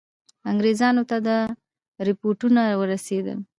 انګرېزانو 0.51 1.03
ته 1.09 1.17
دا 1.27 1.37
رپوټونه 2.07 2.61
ورسېدل. 2.79 3.37